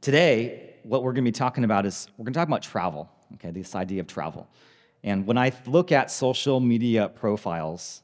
[0.00, 3.10] today, what we're going to be talking about is we're going to talk about travel,
[3.34, 4.48] okay, this idea of travel.
[5.04, 8.02] And when I look at social media profiles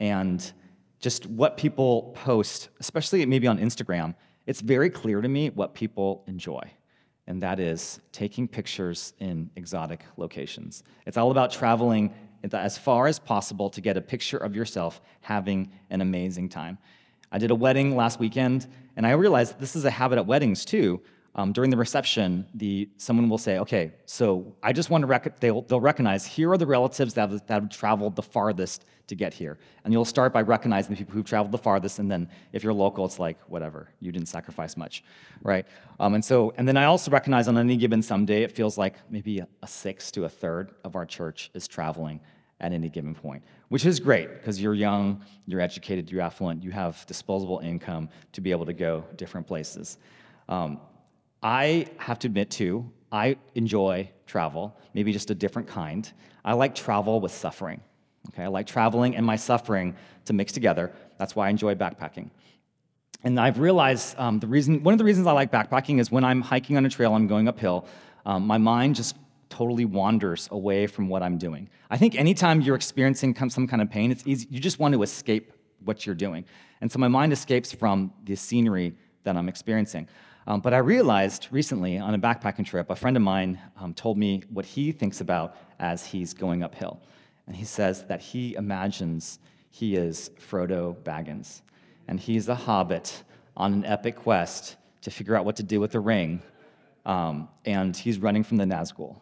[0.00, 0.52] and
[0.98, 4.14] just what people post, especially maybe on Instagram,
[4.46, 6.62] it's very clear to me what people enjoy.
[7.26, 10.82] And that is taking pictures in exotic locations.
[11.06, 12.12] It's all about traveling
[12.52, 16.78] as far as possible to get a picture of yourself having an amazing time.
[17.30, 18.66] I did a wedding last weekend,
[18.96, 21.00] and I realized this is a habit at weddings too.
[21.34, 25.40] Um, during the reception, the, someone will say, okay, so I just want to, rec-
[25.40, 29.14] they'll, they'll recognize here are the relatives that have, that have traveled the farthest to
[29.14, 29.58] get here.
[29.84, 32.74] And you'll start by recognizing the people who've traveled the farthest, and then if you're
[32.74, 35.04] local, it's like, whatever, you didn't sacrifice much,
[35.42, 35.66] right?
[36.00, 38.96] Um, and so, and then I also recognize on any given Sunday, it feels like
[39.08, 42.20] maybe a, a sixth to a third of our church is traveling
[42.60, 46.70] at any given point, which is great because you're young, you're educated, you're affluent, you
[46.70, 49.96] have disposable income to be able to go different places.
[50.48, 50.78] Um,
[51.42, 56.10] I have to admit, too, I enjoy travel, maybe just a different kind.
[56.44, 57.80] I like travel with suffering.
[58.28, 60.92] Okay, I like traveling and my suffering to mix together.
[61.18, 62.30] That's why I enjoy backpacking.
[63.24, 66.24] And I've realized um, the reason, one of the reasons I like backpacking is when
[66.24, 67.86] I'm hiking on a trail, I'm going uphill,
[68.26, 69.16] um, my mind just
[69.48, 71.68] totally wanders away from what I'm doing.
[71.90, 75.02] I think anytime you're experiencing some kind of pain, it's easy, you just want to
[75.02, 75.52] escape
[75.84, 76.44] what you're doing.
[76.80, 78.94] And so my mind escapes from the scenery
[79.24, 80.08] that I'm experiencing.
[80.46, 84.18] Um, but I realized recently on a backpacking trip, a friend of mine um, told
[84.18, 87.00] me what he thinks about as he's going uphill.
[87.46, 89.38] And he says that he imagines
[89.70, 91.62] he is Frodo Baggins,
[92.08, 93.22] and he's a hobbit
[93.56, 96.42] on an epic quest to figure out what to do with the ring,
[97.06, 99.18] um, and he's running from the Nazgul.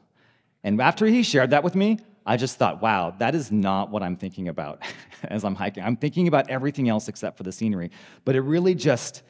[0.65, 4.03] And after he shared that with me, I just thought, wow, that is not what
[4.03, 4.83] I'm thinking about
[5.25, 5.83] as I'm hiking.
[5.83, 7.91] I'm thinking about everything else except for the scenery.
[8.25, 9.23] But it really just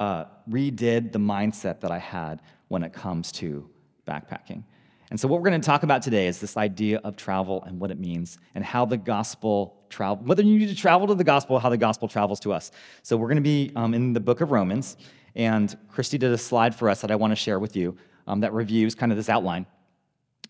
[0.00, 3.68] uh, redid the mindset that I had when it comes to
[4.08, 4.64] backpacking.
[5.10, 7.78] And so, what we're going to talk about today is this idea of travel and
[7.78, 11.24] what it means, and how the gospel travel, whether you need to travel to the
[11.24, 12.70] gospel, how the gospel travels to us.
[13.02, 14.96] So, we're going to be um, in the book of Romans,
[15.34, 17.96] and Christy did a slide for us that I want to share with you
[18.26, 19.66] um, that reviews kind of this outline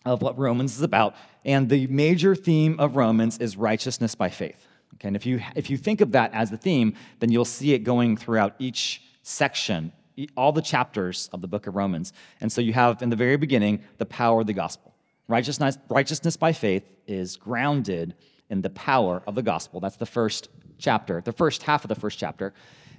[0.04, 1.14] of what Romans is about.
[1.44, 4.66] And the major theme of Romans is righteousness by faith.
[4.94, 7.72] Okay, and if you if you think of that as the theme, then you'll see
[7.72, 9.92] it going throughout each section,
[10.36, 12.12] all the chapters of the book of Romans.
[12.41, 14.94] And so you have in the very beginning the power of the gospel.
[15.28, 18.14] Righteousness, righteousness by faith is grounded
[18.50, 19.80] in the power of the gospel.
[19.80, 20.48] That's the first
[20.78, 22.52] chapter, the first half of the first chapter.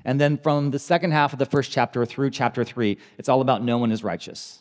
[0.06, 3.42] And then from the second half of the first chapter through chapter three, it's all
[3.42, 4.60] about no one is righteous,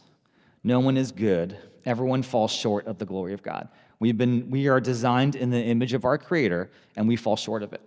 [0.64, 3.68] no one is good, everyone falls short of the glory of God.
[4.00, 7.62] We've been, we are designed in the image of our Creator, and we fall short
[7.62, 7.80] of it.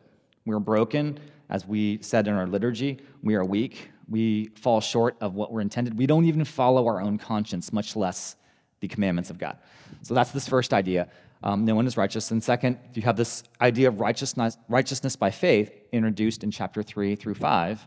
[0.45, 1.19] We're broken,
[1.53, 3.91] as we said in our liturgy, we are weak.
[4.09, 5.97] We fall short of what we're intended.
[5.97, 8.35] We don't even follow our own conscience, much less
[8.79, 9.57] the commandments of God.
[10.01, 11.07] So that's this first idea.
[11.43, 12.31] Um, no one is righteous.
[12.31, 17.15] And second, you have this idea of righteousness, righteousness by faith introduced in chapter three
[17.15, 17.85] through five.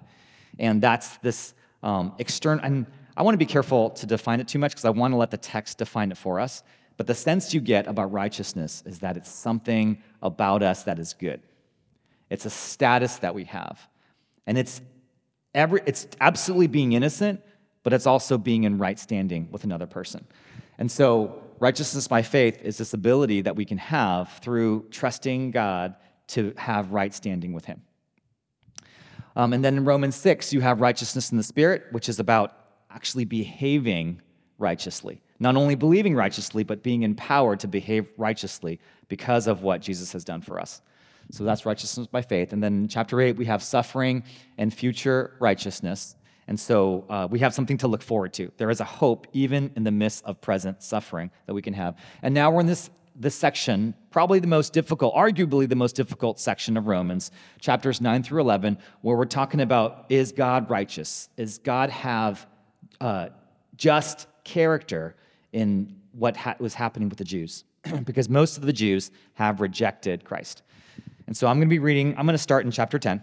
[0.61, 1.53] And that's this
[1.83, 4.91] um, external, and I want to be careful to define it too much because I
[4.91, 6.63] want to let the text define it for us.
[6.97, 11.15] But the sense you get about righteousness is that it's something about us that is
[11.15, 11.43] good.
[12.31, 13.89] It's a status that we have.
[14.47, 14.81] And it's,
[15.55, 17.41] every, it's absolutely being innocent,
[17.83, 20.27] but it's also being in right standing with another person.
[20.79, 25.95] And so, righteousness by faith is this ability that we can have through trusting God
[26.29, 27.83] to have right standing with Him.
[29.37, 32.55] Um, and then in Romans 6, you have righteousness in the Spirit, which is about
[32.91, 34.21] actually behaving
[34.59, 35.21] righteously.
[35.39, 40.25] Not only believing righteously, but being empowered to behave righteously because of what Jesus has
[40.25, 40.81] done for us.
[41.31, 42.53] So that's righteousness by faith.
[42.53, 44.23] And then chapter 8, we have suffering
[44.59, 46.17] and future righteousness.
[46.49, 48.53] And so uh, we have something to look forward to.
[48.57, 51.97] There is a hope even in the midst of present suffering that we can have.
[52.23, 56.39] And now we're in this, this section, probably the most difficult, arguably the most difficult
[56.39, 61.29] section of Romans, chapters 9 through 11, where we're talking about is God righteous?
[61.37, 62.47] Is God have
[63.01, 63.31] uh,
[63.77, 65.17] just character
[65.53, 67.65] in what ha- was happening with the Jews?
[68.05, 70.63] because most of the Jews have rejected Christ.
[71.27, 73.23] And so I'm going to be reading, I'm going to start in chapter 10.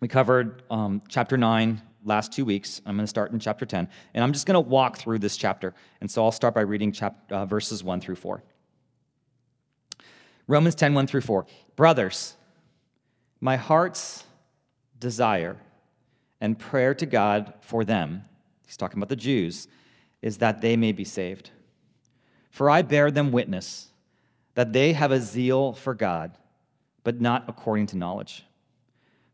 [0.00, 2.80] We covered um, chapter 9 last two weeks.
[2.84, 3.88] I'm going to start in chapter 10.
[4.14, 5.74] And I'm just going to walk through this chapter.
[6.00, 8.42] And so I'll start by reading chap- uh, verses 1 through 4.
[10.46, 11.46] Romans 10, 1 through 4.
[11.74, 12.36] Brothers,
[13.40, 14.24] my heart's
[14.98, 15.56] desire
[16.40, 18.24] and prayer to God for them,
[18.66, 19.68] he's talking about the Jews,
[20.22, 21.50] is that they may be saved.
[22.50, 23.88] For I bear them witness
[24.54, 26.36] that they have a zeal for God
[27.06, 28.44] but not according to knowledge.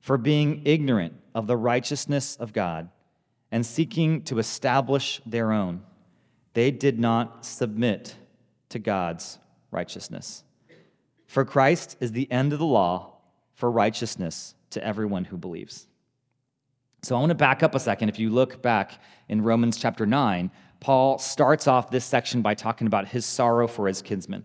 [0.01, 2.91] For being ignorant of the righteousness of God
[3.51, 5.81] and seeking to establish their own,
[6.53, 8.15] they did not submit
[8.69, 9.39] to God's
[9.71, 10.45] righteousness.
[11.25, 13.15] For Christ is the end of the law
[13.55, 15.87] for righteousness to everyone who believes.
[17.01, 18.11] So I want to back up a second.
[18.11, 22.87] If you look back in Romans chapter 9, Paul starts off this section by talking
[22.87, 24.45] about his sorrow for his kinsmen.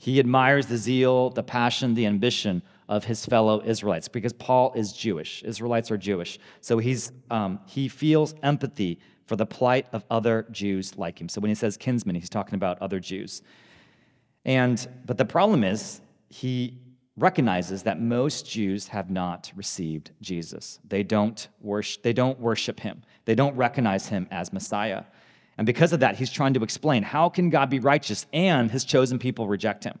[0.00, 4.94] He admires the zeal, the passion, the ambition of his fellow Israelites because Paul is
[4.94, 5.42] Jewish.
[5.42, 6.38] Israelites are Jewish.
[6.62, 11.28] So he's, um, he feels empathy for the plight of other Jews like him.
[11.28, 13.42] So when he says kinsmen, he's talking about other Jews.
[14.46, 16.00] And, but the problem is,
[16.30, 16.78] he
[17.18, 20.78] recognizes that most Jews have not received Jesus.
[20.88, 23.02] They don't worship, they don't worship him.
[23.26, 25.04] They don't recognize him as Messiah.
[25.60, 28.82] And because of that, he's trying to explain how can God be righteous and his
[28.82, 29.98] chosen people reject him?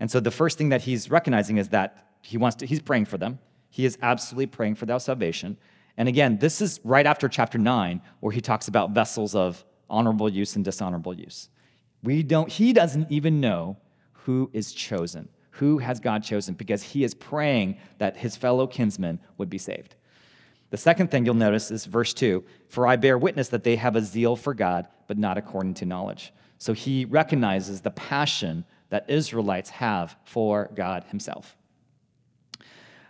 [0.00, 3.04] And so the first thing that he's recognizing is that he wants to, he's praying
[3.04, 3.38] for them.
[3.68, 5.58] He is absolutely praying for their salvation.
[5.98, 10.30] And again, this is right after chapter 9, where he talks about vessels of honorable
[10.30, 11.50] use and dishonorable use.
[12.02, 13.76] We don't, he doesn't even know
[14.12, 15.28] who is chosen.
[15.50, 16.54] Who has God chosen?
[16.54, 19.96] Because he is praying that his fellow kinsmen would be saved.
[20.74, 23.94] The second thing you'll notice is verse 2 For I bear witness that they have
[23.94, 26.32] a zeal for God, but not according to knowledge.
[26.58, 31.56] So he recognizes the passion that Israelites have for God himself.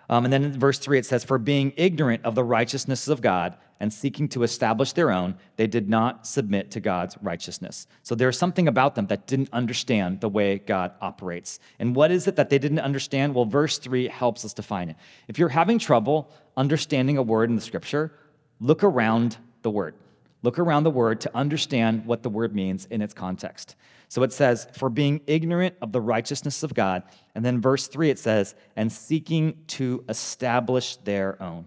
[0.08, 3.22] Um, and then in verse 3, it says, For being ignorant of the righteousness of
[3.22, 7.86] God and seeking to establish their own, they did not submit to God's righteousness.
[8.02, 11.58] So there's something about them that didn't understand the way God operates.
[11.78, 13.34] And what is it that they didn't understand?
[13.34, 14.96] Well, verse 3 helps us define it.
[15.28, 18.12] If you're having trouble understanding a word in the scripture,
[18.60, 19.94] look around the word.
[20.44, 23.76] Look around the word to understand what the word means in its context.
[24.10, 27.02] So it says, for being ignorant of the righteousness of God.
[27.34, 31.66] And then verse 3 it says, and seeking to establish their own.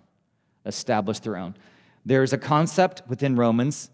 [0.64, 1.56] Establish their own.
[2.06, 3.90] There's a concept within Romans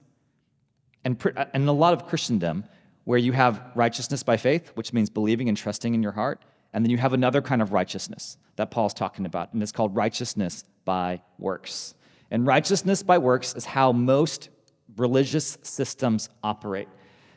[1.05, 2.65] and, uh, and a lot of Christendom
[3.05, 6.41] where you have righteousness by faith, which means believing and trusting in your heart.
[6.73, 9.95] And then you have another kind of righteousness that Paul's talking about, and it's called
[9.95, 11.95] righteousness by works.
[12.29, 14.49] And righteousness by works is how most
[14.97, 16.87] religious systems operate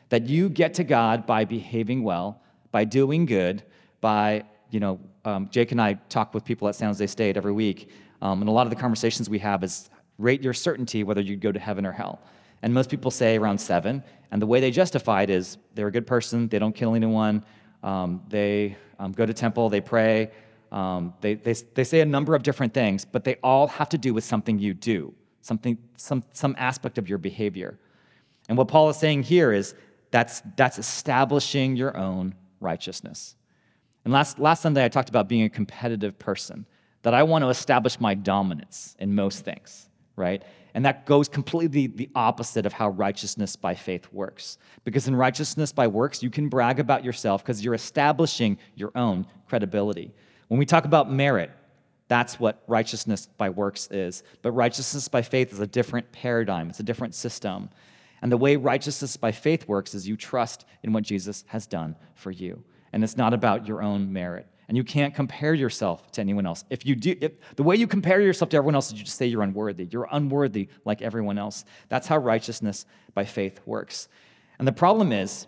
[0.09, 2.41] that you get to God by behaving well,
[2.71, 3.63] by doing good,
[4.01, 7.51] by, you know, um, Jake and I talk with people at San Jose State every
[7.51, 7.89] week,
[8.21, 11.41] um, and a lot of the conversations we have is rate your certainty whether you'd
[11.41, 12.21] go to heaven or hell.
[12.63, 15.91] And most people say around seven, and the way they justify it is they're a
[15.91, 17.43] good person, they don't kill anyone,
[17.83, 20.31] um, they um, go to temple, they pray,
[20.71, 23.97] um, they, they, they say a number of different things, but they all have to
[23.97, 27.77] do with something you do, something, some, some aspect of your behavior.
[28.49, 29.75] And what Paul is saying here is
[30.11, 33.35] that's, that's establishing your own righteousness.
[34.05, 36.65] And last, last Sunday, I talked about being a competitive person,
[37.01, 40.43] that I want to establish my dominance in most things, right?
[40.73, 44.57] And that goes completely the opposite of how righteousness by faith works.
[44.83, 49.25] Because in righteousness by works, you can brag about yourself because you're establishing your own
[49.47, 50.13] credibility.
[50.47, 51.51] When we talk about merit,
[52.07, 54.23] that's what righteousness by works is.
[54.41, 57.69] But righteousness by faith is a different paradigm, it's a different system.
[58.21, 61.95] And the way righteousness by faith works is you trust in what Jesus has done
[62.15, 62.63] for you.
[62.93, 64.47] And it's not about your own merit.
[64.67, 66.65] And you can't compare yourself to anyone else.
[66.69, 69.17] If you do, if, the way you compare yourself to everyone else is you just
[69.17, 69.87] say you're unworthy.
[69.91, 71.63] You're unworthy like everyone else.
[71.89, 74.09] That's how righteousness by faith works.
[74.59, 75.47] And the problem is,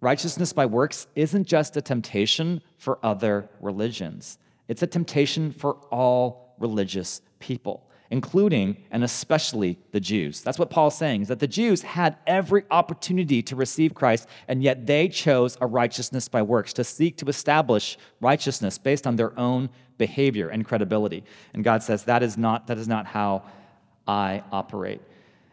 [0.00, 6.54] righteousness by works isn't just a temptation for other religions, it's a temptation for all
[6.58, 10.40] religious people including and especially the Jews.
[10.40, 14.62] That's what Paul's saying, is that the Jews had every opportunity to receive Christ, and
[14.62, 19.38] yet they chose a righteousness by works, to seek to establish righteousness based on their
[19.38, 21.24] own behavior and credibility.
[21.52, 23.42] And God says, that is not, that is not how
[24.06, 25.02] I operate.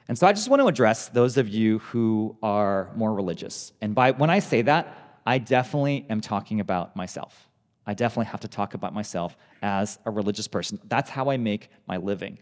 [0.07, 3.73] And so I just want to address those of you who are more religious.
[3.81, 7.49] And by when I say that, I definitely am talking about myself.
[7.87, 10.79] I definitely have to talk about myself as a religious person.
[10.85, 12.37] That's how I make my living.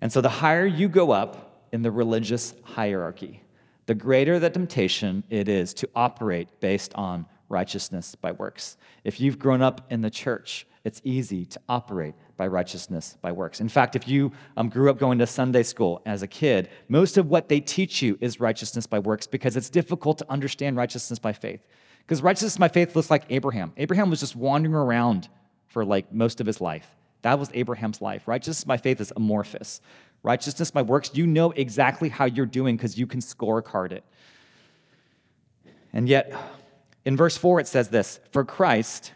[0.00, 3.42] And so the higher you go up in the religious hierarchy,
[3.86, 8.76] the greater the temptation it is to operate based on righteousness by works.
[9.04, 13.60] If you've grown up in the church, it's easy to operate by righteousness by works.
[13.60, 17.18] In fact, if you um, grew up going to Sunday school as a kid, most
[17.18, 21.18] of what they teach you is righteousness by works because it's difficult to understand righteousness
[21.18, 21.60] by faith.
[22.06, 23.72] Because righteousness by faith looks like Abraham.
[23.76, 25.28] Abraham was just wandering around
[25.66, 26.88] for like most of his life.
[27.22, 28.28] That was Abraham's life.
[28.28, 29.80] Righteousness by faith is amorphous.
[30.22, 34.04] Righteousness by works, you know exactly how you're doing because you can scorecard it.
[35.92, 36.32] And yet,
[37.04, 39.12] in verse 4, it says this For Christ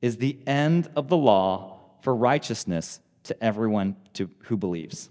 [0.00, 5.10] is the end of the law for righteousness to everyone to, who believes.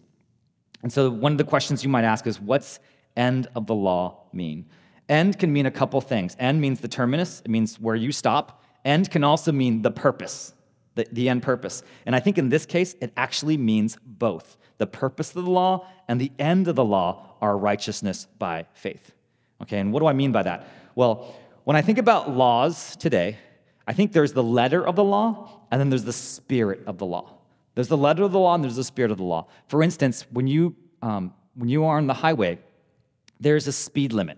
[0.83, 2.79] And so, one of the questions you might ask is what's
[3.15, 4.65] end of the law mean?
[5.09, 6.35] End can mean a couple things.
[6.39, 8.63] End means the terminus, it means where you stop.
[8.85, 10.53] End can also mean the purpose,
[10.95, 11.83] the, the end purpose.
[12.05, 14.57] And I think in this case, it actually means both.
[14.77, 19.11] The purpose of the law and the end of the law are righteousness by faith.
[19.61, 20.67] Okay, and what do I mean by that?
[20.95, 23.37] Well, when I think about laws today,
[23.87, 27.05] I think there's the letter of the law and then there's the spirit of the
[27.05, 27.33] law.
[27.75, 29.47] There's the letter of the law and there's the spirit of the law.
[29.67, 32.59] For instance, when you, um, when you are on the highway,
[33.39, 34.37] there's a speed limit.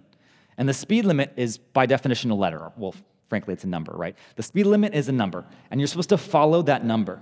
[0.58, 2.72] And the speed limit is, by definition, a letter.
[2.78, 2.96] Well,
[3.30, 4.16] frankly, it's a number, right?
[4.36, 7.22] The speed limit is a number, and you're supposed to follow that number.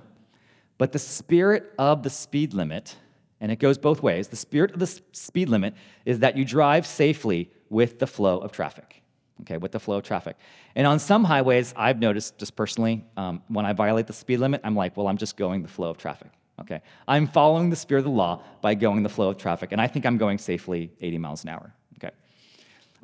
[0.78, 2.96] But the spirit of the speed limit,
[3.40, 6.86] and it goes both ways, the spirit of the speed limit is that you drive
[6.86, 9.02] safely with the flow of traffic.
[9.42, 10.38] Okay, with the flow of traffic.
[10.76, 14.62] And on some highways, I've noticed just personally, um, when I violate the speed limit,
[14.64, 16.32] I'm like, well, I'm just going the flow of traffic.
[16.60, 19.82] Okay, I'm following the spirit of the law by going the flow of traffic, and
[19.82, 21.74] I think I'm going safely 80 miles an hour.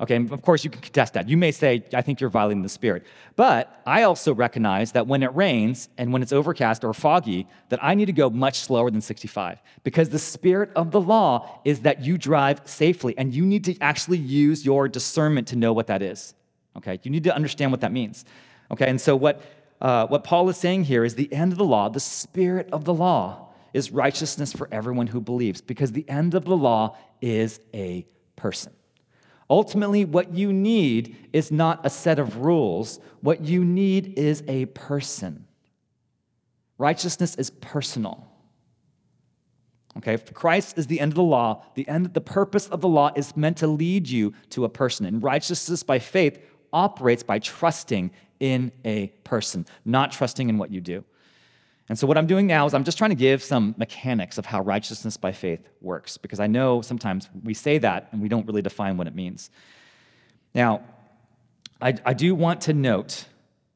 [0.00, 1.28] Okay, and of course you can contest that.
[1.28, 3.04] You may say, I think you're violating the Spirit.
[3.34, 7.82] But I also recognize that when it rains and when it's overcast or foggy, that
[7.82, 11.80] I need to go much slower than 65 because the Spirit of the law is
[11.80, 15.88] that you drive safely and you need to actually use your discernment to know what
[15.88, 16.34] that is.
[16.76, 18.24] Okay, you need to understand what that means.
[18.70, 19.42] Okay, and so what,
[19.80, 22.84] uh, what Paul is saying here is the end of the law, the Spirit of
[22.84, 27.60] the law, is righteousness for everyone who believes because the end of the law is
[27.74, 28.72] a person.
[29.50, 33.00] Ultimately, what you need is not a set of rules.
[33.20, 35.46] What you need is a person.
[36.76, 38.28] Righteousness is personal.
[39.96, 43.10] Okay, Christ is the end of the law, the end the purpose of the law
[43.16, 45.06] is meant to lead you to a person.
[45.06, 46.38] And righteousness by faith
[46.72, 51.04] operates by trusting in a person, not trusting in what you do.
[51.88, 54.44] And so, what I'm doing now is I'm just trying to give some mechanics of
[54.44, 58.46] how righteousness by faith works, because I know sometimes we say that and we don't
[58.46, 59.50] really define what it means.
[60.54, 60.82] Now,
[61.80, 63.24] I, I do want to note,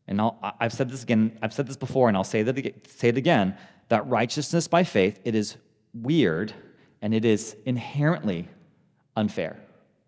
[0.09, 3.09] and i have said this again, I've said this before, and I'll say, that, say
[3.09, 3.57] it again,
[3.88, 5.57] that righteousness by faith, it is
[5.95, 6.52] weird
[7.00, 8.49] and it is inherently
[9.16, 9.59] unfair.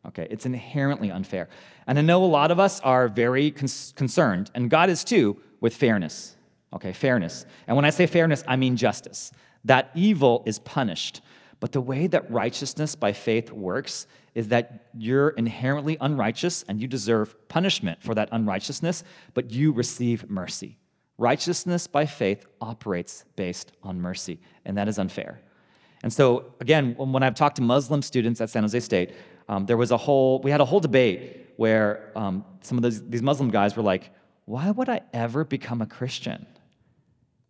[0.07, 1.49] Okay, it's inherently unfair.
[1.87, 5.75] And I know a lot of us are very concerned, and God is too, with
[5.75, 6.34] fairness.
[6.75, 7.47] Okay, fairness.
[7.67, 9.31] And when I say fairness, I mean justice.
[9.65, 11.21] That evil is punished.
[11.61, 16.89] But the way that righteousness by faith works is that you're inherently unrighteous and you
[16.89, 20.77] deserve punishment for that unrighteousness, but you receive mercy.
[21.17, 25.41] Righteousness by faith operates based on mercy, and that is unfair.
[26.03, 29.13] And so, again, when I've talked to Muslim students at San Jose State,
[29.49, 33.03] um, there was a whole, we had a whole debate where um, some of those,
[33.09, 34.11] these Muslim guys were like,
[34.45, 36.47] why would I ever become a Christian?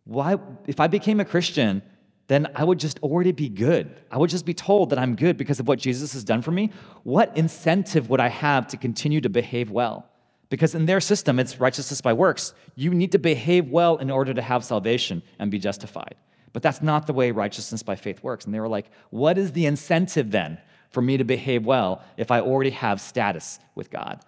[0.04, 1.82] Why, if I became a Christian,
[2.26, 3.94] then I would just already be good.
[4.10, 6.50] I would just be told that I'm good because of what Jesus has done for
[6.50, 6.70] me.
[7.02, 10.08] What incentive would I have to continue to behave well?
[10.48, 12.54] Because in their system, it's righteousness by works.
[12.76, 16.14] You need to behave well in order to have salvation and be justified.
[16.52, 18.44] But that's not the way righteousness by faith works.
[18.44, 20.58] And they were like, what is the incentive then
[20.90, 24.24] for me to behave well if I already have status with God?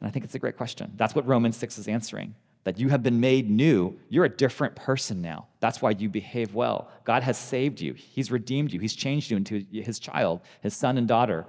[0.00, 0.92] And I think it's a great question.
[0.96, 2.34] That's what Romans 6 is answering
[2.64, 3.98] that you have been made new.
[4.08, 5.46] You're a different person now.
[5.60, 6.90] That's why you behave well.
[7.04, 10.98] God has saved you, He's redeemed you, He's changed you into His child, His son
[10.98, 11.46] and daughter,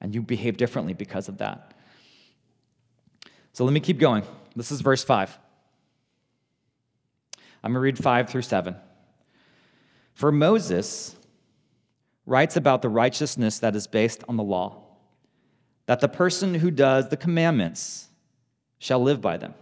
[0.00, 1.72] and you behave differently because of that.
[3.52, 4.24] So let me keep going.
[4.56, 5.38] This is verse 5.
[7.62, 8.76] I'm going to read 5 through 7.
[10.12, 11.16] For Moses
[12.26, 14.82] writes about the righteousness that is based on the law,
[15.86, 18.08] that the person who does the commandments
[18.78, 19.54] shall live by them.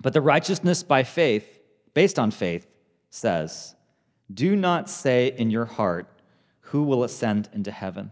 [0.00, 1.60] But the righteousness by faith,
[1.94, 2.66] based on faith,
[3.10, 3.74] says,
[4.32, 6.08] Do not say in your heart,
[6.60, 8.10] Who will ascend into heaven?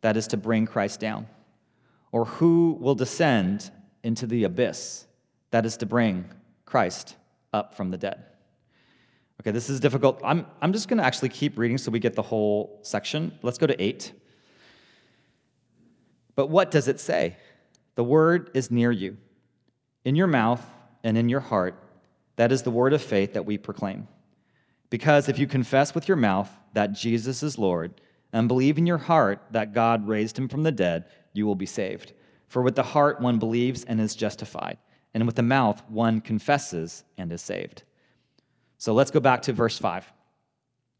[0.00, 1.26] That is to bring Christ down.
[2.12, 3.70] Or who will descend
[4.02, 5.06] into the abyss?
[5.50, 6.26] That is to bring
[6.64, 7.16] Christ
[7.52, 8.24] up from the dead.
[9.40, 10.20] Okay, this is difficult.
[10.24, 13.36] I'm, I'm just going to actually keep reading so we get the whole section.
[13.42, 14.12] Let's go to 8.
[16.34, 17.36] But what does it say?
[17.96, 19.16] The word is near you,
[20.04, 20.64] in your mouth
[21.06, 21.80] and in your heart,
[22.34, 24.08] that is the word of faith that we proclaim.
[24.90, 28.00] Because if you confess with your mouth that Jesus is Lord
[28.32, 31.64] and believe in your heart that God raised him from the dead, you will be
[31.64, 32.12] saved.
[32.48, 34.78] For with the heart one believes and is justified,
[35.14, 37.84] and with the mouth one confesses and is saved.
[38.76, 40.12] So let's go back to verse 5.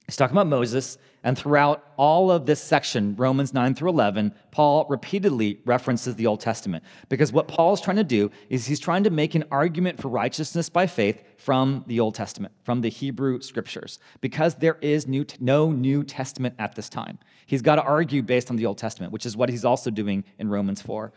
[0.07, 4.87] He's talking about Moses, and throughout all of this section, Romans 9 through 11, Paul
[4.89, 6.85] repeatedly references the Old Testament.
[7.09, 10.07] Because what Paul is trying to do is he's trying to make an argument for
[10.07, 15.27] righteousness by faith from the Old Testament, from the Hebrew scriptures, because there is new,
[15.41, 17.19] no New Testament at this time.
[17.47, 20.23] He's got to argue based on the Old Testament, which is what he's also doing
[20.39, 21.13] in Romans 4.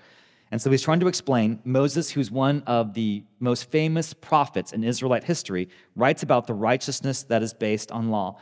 [0.52, 4.84] And so he's trying to explain Moses, who's one of the most famous prophets in
[4.84, 8.40] Israelite history, writes about the righteousness that is based on law.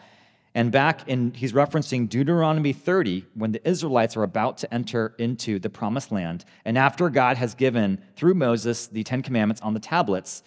[0.57, 5.59] And back in, he's referencing Deuteronomy 30, when the Israelites are about to enter into
[5.59, 6.45] the promised land.
[6.65, 10.41] And after God has given, through Moses, the Ten Commandments on the tablets,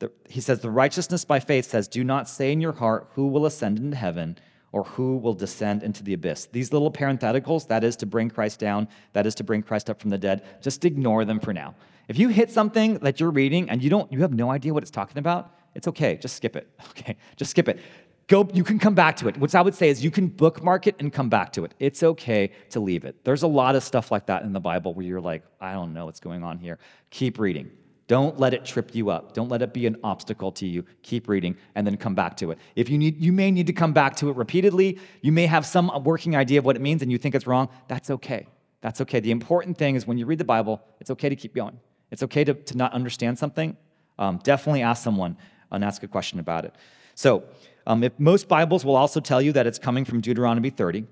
[0.00, 3.28] the, he says, The righteousness by faith says, Do not say in your heart, Who
[3.28, 4.36] will ascend into heaven,
[4.72, 6.44] or who will descend into the abyss.
[6.52, 9.98] These little parentheticals, that is to bring Christ down, that is to bring Christ up
[9.98, 11.74] from the dead, just ignore them for now.
[12.06, 14.82] If you hit something that you're reading and you don't you have no idea what
[14.82, 16.68] it's talking about, it's okay, just skip it.
[16.90, 17.80] Okay, just skip it
[18.28, 19.36] go you can come back to it.
[19.36, 21.74] What i would say is you can bookmark it and come back to it.
[21.80, 23.24] It's okay to leave it.
[23.24, 25.92] There's a lot of stuff like that in the bible where you're like i don't
[25.92, 26.78] know what's going on here.
[27.10, 27.70] Keep reading.
[28.06, 29.34] Don't let it trip you up.
[29.34, 30.82] Don't let it be an obstacle to you.
[31.02, 32.58] Keep reading and then come back to it.
[32.76, 34.98] If you need you may need to come back to it repeatedly.
[35.22, 37.68] You may have some working idea of what it means and you think it's wrong.
[37.88, 38.46] That's okay.
[38.80, 39.20] That's okay.
[39.20, 41.78] The important thing is when you read the bible it's okay to keep going.
[42.10, 43.76] It's okay to, to not understand something.
[44.18, 45.36] Um, definitely ask someone
[45.70, 46.74] and ask a question about it.
[47.14, 47.44] So
[47.88, 51.06] um, if, most Bibles will also tell you that it's coming from Deuteronomy 30.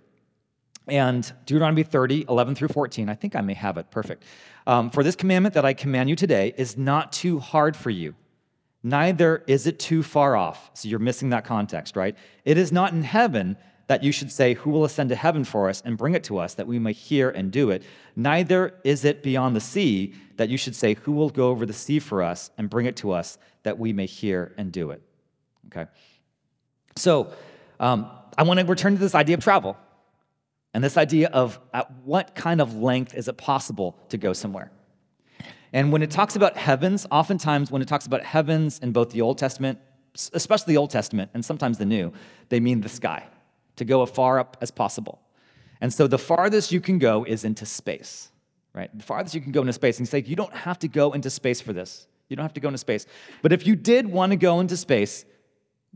[0.89, 3.91] And Deuteronomy 30, 11 through 14, I think I may have it.
[3.91, 4.25] Perfect.
[4.67, 8.15] Um, for this commandment that I command you today is not too hard for you,
[8.83, 10.71] neither is it too far off.
[10.75, 12.15] So you're missing that context, right?
[12.45, 13.57] It is not in heaven
[13.89, 16.39] that you should say, Who will ascend to heaven for us and bring it to
[16.39, 17.85] us that we may hear and do it?
[18.17, 21.73] Neither is it beyond the sea that you should say, Who will go over the
[21.73, 25.03] sea for us and bring it to us that we may hear and do it?
[25.67, 25.87] Okay.
[26.97, 27.33] So
[27.79, 29.77] um, I want to return to this idea of travel
[30.75, 34.71] and this idea of at what kind of length is it possible to go somewhere.
[35.73, 39.21] And when it talks about heavens, oftentimes when it talks about heavens in both the
[39.21, 39.79] Old Testament,
[40.33, 42.13] especially the Old Testament and sometimes the New,
[42.49, 43.27] they mean the sky,
[43.77, 45.21] to go as far up as possible.
[45.81, 48.31] And so the farthest you can go is into space,
[48.73, 48.91] right?
[48.97, 49.99] The farthest you can go into space.
[49.99, 52.07] And you say, you don't have to go into space for this.
[52.29, 53.07] You don't have to go into space.
[53.43, 55.25] But if you did want to go into space,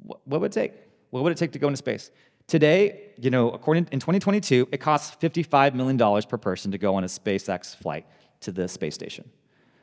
[0.03, 0.73] what would it take?
[1.11, 2.11] What would it take to go into space?
[2.47, 7.05] Today, you know, according in 2022, it costs $55 million per person to go on
[7.05, 8.07] a SpaceX flight
[8.41, 9.29] to the space station.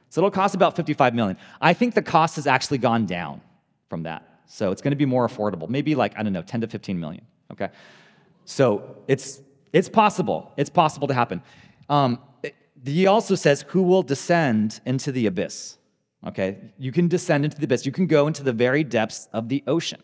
[0.10, 1.38] So it'll cost about 55 million.
[1.62, 3.42] I think the cost has actually gone down
[3.90, 4.42] from that.
[4.48, 5.70] So it's going to be more affordable.
[5.70, 7.26] Maybe like I don't know, 10 to 15 million.
[7.52, 7.70] Okay.
[8.46, 9.42] So it's
[9.74, 10.52] it's possible.
[10.58, 11.42] It's possible to happen.
[11.90, 12.20] Um,
[12.86, 15.78] he also says, "Who will descend into the abyss?"
[16.26, 17.86] Okay, you can descend into the abyss.
[17.86, 20.02] You can go into the very depths of the ocean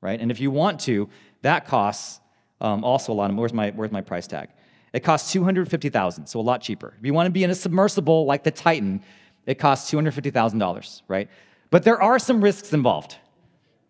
[0.00, 0.20] right?
[0.20, 1.08] And if you want to,
[1.42, 2.20] that costs
[2.60, 4.48] um, also a lot of, where's my, where's my price tag?
[4.92, 6.94] It costs 250000 so a lot cheaper.
[6.98, 9.02] If you want to be in a submersible like the Titan,
[9.46, 11.28] it costs $250,000, right?
[11.70, 13.16] But there are some risks involved.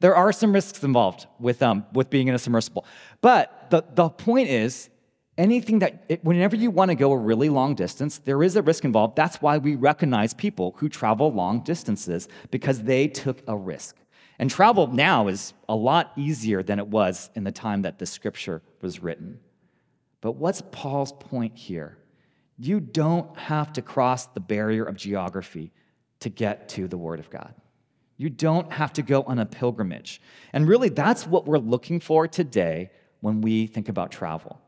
[0.01, 2.87] There are some risks involved with, um, with being in a submersible.
[3.21, 4.89] But the, the point is,
[5.37, 8.63] anything that, it, whenever you want to go a really long distance, there is a
[8.63, 9.17] risk involved.
[9.17, 13.97] That's why we recognize people who travel long distances because they took a risk.
[14.41, 18.07] And travel now is a lot easier than it was in the time that the
[18.07, 19.39] scripture was written.
[20.23, 21.99] But what's Paul's point here?
[22.57, 25.73] You don't have to cross the barrier of geography
[26.21, 27.53] to get to the Word of God.
[28.17, 30.23] You don't have to go on a pilgrimage.
[30.55, 34.59] And really, that's what we're looking for today when we think about travel.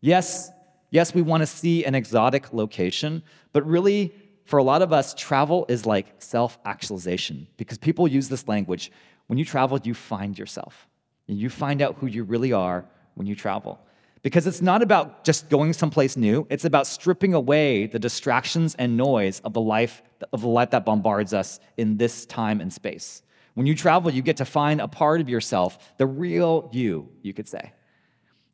[0.00, 0.50] Yes,
[0.88, 4.14] yes, we want to see an exotic location, but really,
[4.50, 8.90] for a lot of us, travel is like self actualization because people use this language.
[9.28, 10.88] When you travel, you find yourself.
[11.28, 12.84] And you find out who you really are
[13.14, 13.78] when you travel.
[14.22, 18.96] Because it's not about just going someplace new, it's about stripping away the distractions and
[18.96, 23.22] noise of the life of the life that bombards us in this time and space.
[23.54, 27.32] When you travel, you get to find a part of yourself, the real you, you
[27.32, 27.72] could say.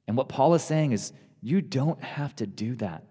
[0.07, 3.03] And what Paul is saying is, you don't have to do that.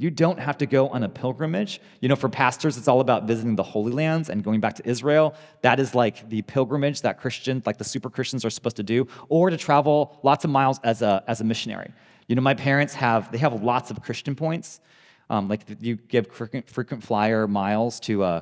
[0.00, 1.78] You don't have to go on a pilgrimage.
[2.00, 4.88] You know, for pastors, it's all about visiting the Holy Lands and going back to
[4.88, 5.34] Israel.
[5.60, 9.06] That is like the pilgrimage that Christians, like the super Christians, are supposed to do,
[9.28, 11.92] or to travel lots of miles as a, as a missionary.
[12.28, 14.80] You know, my parents have, they have lots of Christian points.
[15.28, 18.40] Um, like you give frequent, frequent flyer miles to, uh,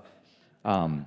[0.64, 1.06] um,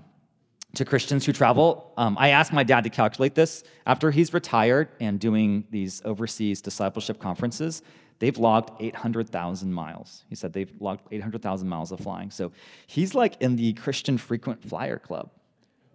[0.75, 1.93] to Christians who travel.
[1.95, 3.63] Um, I asked my dad to calculate this.
[3.85, 7.83] After he's retired and doing these overseas discipleship conferences,
[8.21, 10.23] they've logged 800,000 miles.
[10.29, 12.29] He said they've logged 800,000 miles of flying.
[12.29, 12.51] So
[12.85, 15.31] he's like in the Christian frequent flyer club,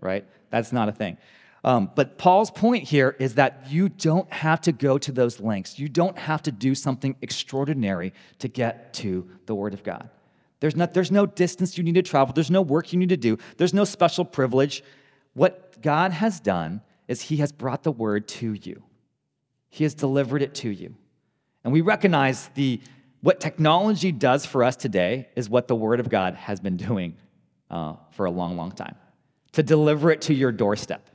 [0.00, 0.26] right?
[0.50, 1.18] That's not a thing.
[1.62, 5.78] Um, but Paul's point here is that you don't have to go to those lengths.
[5.78, 10.10] You don't have to do something extraordinary to get to the Word of God.
[10.58, 13.16] There's, not, there's no distance you need to travel, there's no work you need to
[13.16, 14.82] do, there's no special privilege.
[15.34, 18.82] What God has done is He has brought the Word to you,
[19.68, 20.96] He has delivered it to you.
[21.66, 22.80] And we recognize the,
[23.22, 27.16] what technology does for us today is what the Word of God has been doing
[27.72, 28.94] uh, for a long, long time
[29.50, 31.10] to deliver it to your doorstep.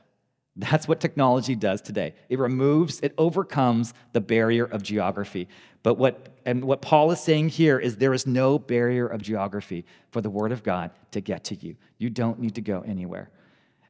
[0.57, 2.15] That's what technology does today.
[2.27, 5.47] It removes, it overcomes the barrier of geography.
[5.83, 9.85] But what and what Paul is saying here is there is no barrier of geography
[10.09, 11.77] for the word of God to get to you.
[11.97, 13.29] You don't need to go anywhere.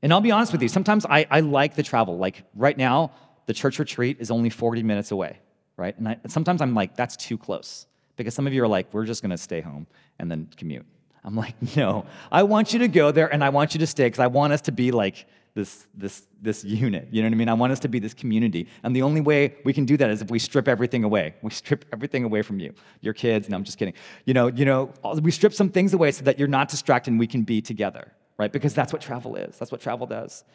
[0.03, 2.19] And I'll be honest with you, sometimes I, I like the travel.
[2.19, 3.13] Like right now,
[3.47, 5.39] the church retreat is only 40 minutes away,
[5.81, 5.97] right?
[5.97, 7.87] And I, sometimes I'm like, that's too close.
[8.15, 9.87] Because some of you are like, we're just gonna stay home
[10.19, 10.85] and then commute.
[11.23, 14.05] I'm like, no, I want you to go there and I want you to stay
[14.05, 17.07] because I want us to be like this, this, this unit.
[17.11, 17.49] You know what I mean?
[17.49, 18.67] I want us to be this community.
[18.83, 21.33] And the only way we can do that is if we strip everything away.
[21.41, 23.49] We strip everything away from you, your kids.
[23.49, 23.95] No, I'm just kidding.
[24.25, 27.19] You know, you know, we strip some things away so that you're not distracted and
[27.19, 28.51] we can be together, right?
[28.51, 29.57] Because that's what travel is.
[29.57, 30.45] That's what travel does.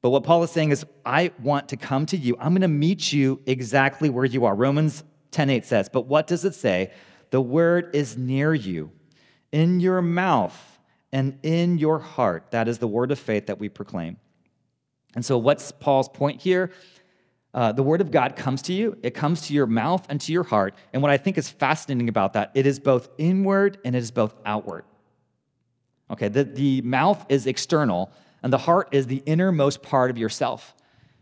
[0.00, 2.36] But what Paul is saying is, I want to come to you.
[2.38, 4.54] I'm going to meet you exactly where you are.
[4.54, 6.92] Romans 10:8 says, but what does it say?
[7.30, 8.90] The word is near you,
[9.52, 10.78] in your mouth
[11.12, 12.50] and in your heart.
[12.50, 14.16] That is the word of faith that we proclaim.
[15.14, 16.70] And so, what's Paul's point here?
[17.54, 20.32] Uh, the word of God comes to you, it comes to your mouth and to
[20.32, 20.74] your heart.
[20.92, 24.10] And what I think is fascinating about that, it is both inward and it is
[24.10, 24.84] both outward.
[26.10, 30.74] Okay, the, the mouth is external, and the heart is the innermost part of yourself.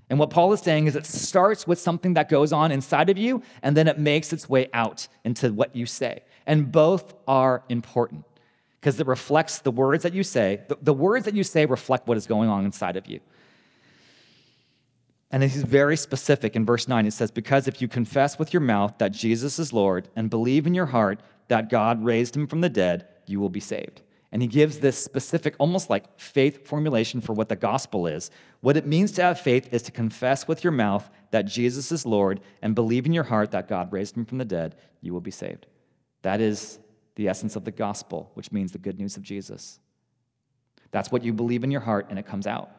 [0.09, 3.19] And what Paul is saying is it starts with something that goes on inside of
[3.19, 6.23] you, and then it makes its way out into what you say.
[6.47, 8.25] And both are important
[8.81, 10.61] because it reflects the words that you say.
[10.69, 13.19] The, the, words that you say reflect what is going on inside of you.
[15.33, 17.05] And he's very specific in verse 9.
[17.05, 20.69] It says, Because if you confess with your mouth that Jesus is Lord and believe
[20.69, 24.03] in your heart that God raised him from the dead, you will be saved.
[24.33, 28.31] And he gives this specific, almost like faith formulation for what the gospel is.
[28.61, 32.05] What it means to have faith is to confess with your mouth that Jesus is
[32.05, 35.21] Lord and believe in your heart that God raised him from the dead, you will
[35.21, 35.67] be saved.
[36.23, 36.81] That is
[37.15, 39.79] the essence of the gospel, which means the good news of Jesus.
[40.91, 42.71] That's what you believe in your heart, and it comes out.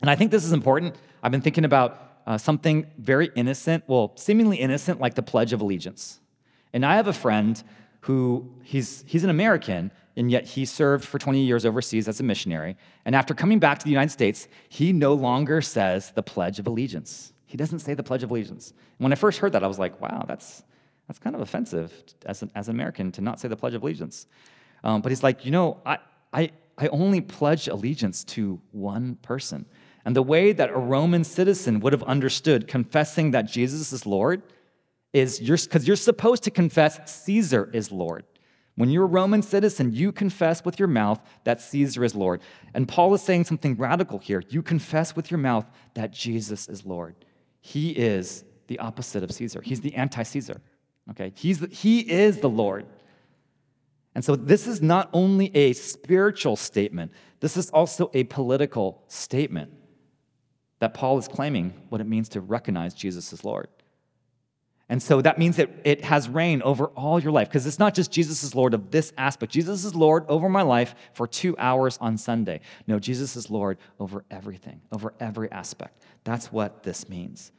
[0.00, 0.96] And I think this is important.
[1.22, 5.60] I've been thinking about uh, something very innocent, well, seemingly innocent, like the Pledge of
[5.60, 6.20] Allegiance.
[6.72, 7.62] And I have a friend
[8.02, 12.22] who he's, he's an American, and yet he served for 20 years overseas as a
[12.22, 12.76] missionary.
[13.04, 16.66] And after coming back to the United States, he no longer says the Pledge of
[16.66, 17.32] Allegiance.
[17.46, 18.70] He doesn't say the Pledge of Allegiance.
[18.70, 20.64] And when I first heard that, I was like, wow, that's,
[21.06, 21.92] that's kind of offensive
[22.26, 24.26] as an, as an American to not say the Pledge of Allegiance.
[24.82, 25.98] Um, but he's like, you know, I,
[26.32, 29.64] I, I only pledge allegiance to one person.
[30.04, 34.42] And the way that a Roman citizen would have understood confessing that Jesus is Lord
[35.12, 38.24] is you're because you're supposed to confess Caesar is Lord.
[38.76, 42.40] When you're a Roman citizen, you confess with your mouth that Caesar is Lord.
[42.72, 44.42] And Paul is saying something radical here.
[44.48, 47.14] You confess with your mouth that Jesus is Lord.
[47.60, 50.60] He is the opposite of Caesar, he's the anti Caesar.
[51.10, 52.86] Okay, He's the, he is the Lord.
[54.14, 59.72] And so this is not only a spiritual statement, this is also a political statement
[60.78, 63.68] that Paul is claiming what it means to recognize Jesus as Lord.
[64.92, 67.94] And so that means that it has reign over all your life because it's not
[67.94, 69.50] just Jesus is Lord of this aspect.
[69.50, 72.60] Jesus is Lord over my life for two hours on Sunday.
[72.86, 76.02] No, Jesus is Lord over everything, over every aspect.
[76.24, 77.52] That's what this means.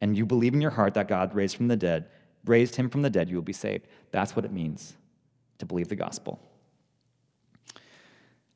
[0.00, 2.08] And you believe in your heart that God raised from the dead
[2.44, 3.86] raised him from the dead, you will be saved.
[4.10, 4.96] That's what it means
[5.58, 6.40] to believe the gospel.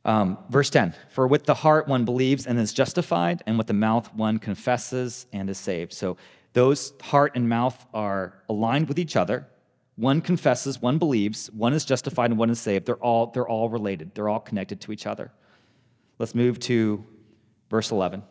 [0.04, 3.72] Um, verse 10 For with the heart one believes and is justified, and with the
[3.72, 5.92] mouth one confesses and is saved.
[5.92, 6.16] So
[6.56, 9.46] those heart and mouth are aligned with each other.
[9.96, 12.86] One confesses, one believes, one is justified, and one is saved.
[12.86, 15.30] They're all, they're all related, they're all connected to each other.
[16.18, 17.04] Let's move to
[17.68, 18.22] verse 11.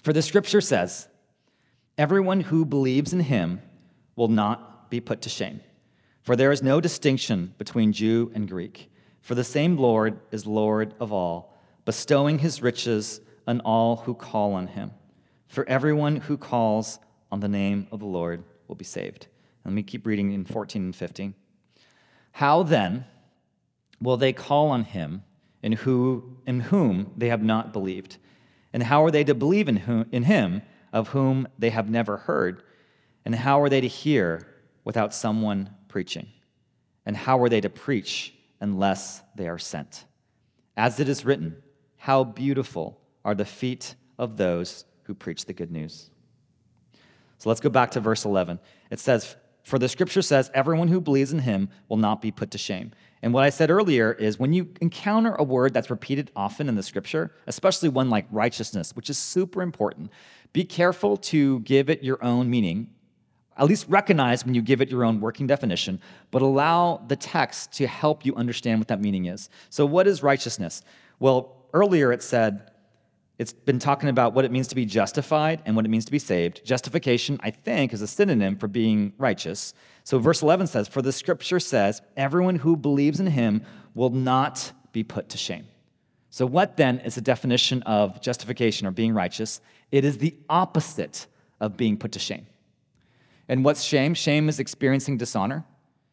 [0.00, 1.08] For the scripture says,
[1.98, 3.60] Everyone who believes in him
[4.16, 5.60] will not be put to shame.
[6.22, 10.94] For there is no distinction between Jew and Greek, for the same Lord is Lord
[11.00, 11.54] of all,
[11.84, 14.92] bestowing his riches on all who call on him.
[15.52, 16.98] For everyone who calls
[17.30, 19.26] on the name of the Lord will be saved.
[19.66, 21.34] Let me keep reading in 14 and 15.
[22.32, 23.04] How then
[24.00, 25.24] will they call on him
[25.62, 28.16] in, who, in whom they have not believed?
[28.72, 32.62] And how are they to believe in, in him of whom they have never heard?
[33.26, 34.46] And how are they to hear
[34.84, 36.28] without someone preaching?
[37.04, 40.06] And how are they to preach unless they are sent?
[40.78, 41.62] As it is written,
[41.98, 46.08] How beautiful are the feet of those who preach the good news.
[47.36, 48.58] So let's go back to verse 11.
[48.90, 52.50] It says, For the scripture says, everyone who believes in him will not be put
[52.52, 52.92] to shame.
[53.20, 56.76] And what I said earlier is when you encounter a word that's repeated often in
[56.76, 60.10] the scripture, especially one like righteousness, which is super important,
[60.54, 62.88] be careful to give it your own meaning.
[63.58, 67.72] At least recognize when you give it your own working definition, but allow the text
[67.74, 69.50] to help you understand what that meaning is.
[69.68, 70.82] So, what is righteousness?
[71.18, 72.71] Well, earlier it said,
[73.38, 76.12] it's been talking about what it means to be justified and what it means to
[76.12, 76.64] be saved.
[76.64, 79.74] Justification, I think, is a synonym for being righteous.
[80.04, 83.64] So, verse 11 says, For the scripture says, everyone who believes in him
[83.94, 85.66] will not be put to shame.
[86.30, 89.60] So, what then is the definition of justification or being righteous?
[89.90, 91.26] It is the opposite
[91.60, 92.46] of being put to shame.
[93.48, 94.14] And what's shame?
[94.14, 95.64] Shame is experiencing dishonor.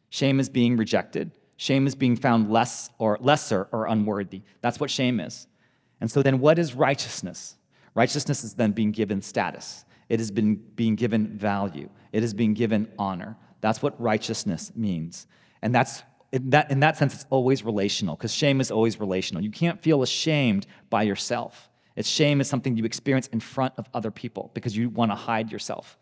[0.09, 1.31] Shame is being rejected.
[1.57, 4.41] Shame is being found less or lesser or unworthy.
[4.61, 5.47] That's what shame is.
[6.01, 7.55] And so then what is righteousness?
[7.93, 9.85] Righteousness is then being given status.
[10.07, 11.89] It has been being given value.
[12.11, 13.37] It is being given honor.
[13.61, 15.27] That's what righteousness means.
[15.61, 19.43] And that's in that, in that sense, it's always relational because shame is always relational.
[19.43, 21.69] You can't feel ashamed by yourself.
[21.95, 25.15] It's shame is something you experience in front of other people because you want to
[25.15, 25.97] hide yourself.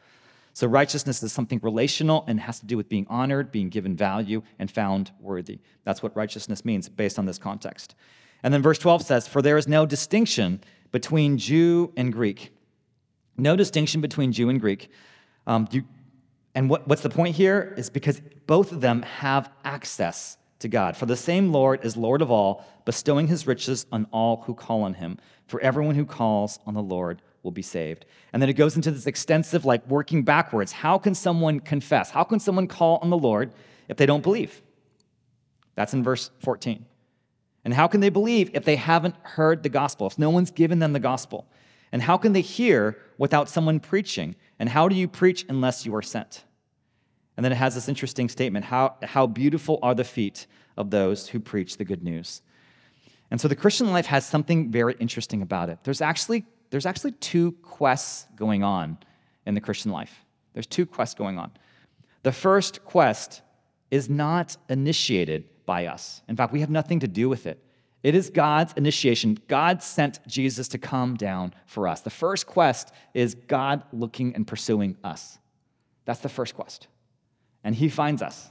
[0.54, 4.42] So righteousness is something relational and has to do with being honored, being given value,
[4.60, 5.60] and found worthy.
[5.86, 7.96] That's what righteousness means based on this context.
[8.44, 12.52] And then verse 12 says, For there is no distinction between Jew and Greek.
[13.38, 14.90] No distinction between Jew and Greek.
[15.46, 15.84] Um, you,
[16.56, 20.98] and what, what's the point here is because both of them have access to God.
[20.98, 24.84] For the same Lord is Lord of all, bestowing his riches on all who call
[24.84, 25.20] on him.
[25.48, 28.06] For everyone who calls on the Lord will be saved.
[28.34, 30.72] And then it goes into this extensive, like working backwards.
[30.72, 32.10] How can someone confess?
[32.10, 33.52] How can someone call on the Lord
[33.88, 34.62] if they don't believe?
[35.76, 36.86] That's in verse 14.
[37.68, 40.80] And how can they believe if they haven't heard the gospel, if no one's given
[40.80, 41.50] them the gospel?
[41.92, 44.38] And how can they hear without someone preaching?
[44.58, 46.46] And how do you preach unless you are sent?
[47.36, 51.28] And then it has this interesting statement how, how beautiful are the feet of those
[51.28, 52.42] who preach the good news.
[53.32, 55.80] And so the Christian life has something very interesting about it.
[55.84, 58.98] There's actually there's actually two quests going on
[59.46, 60.24] in the Christian life.
[60.54, 61.52] There's two quests going on.
[62.24, 63.42] The first quest
[63.92, 66.24] is not initiated by us.
[66.28, 67.64] In fact, we have nothing to do with it.
[68.02, 69.38] It is God's initiation.
[69.48, 72.02] God sent Jesus to come down for us.
[72.02, 75.38] The first quest is God looking and pursuing us.
[76.06, 76.88] That's the first quest.
[77.64, 78.50] And He finds us.